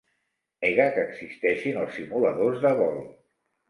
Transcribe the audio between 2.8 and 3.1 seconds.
vol.